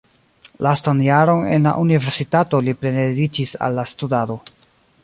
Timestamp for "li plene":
2.69-3.05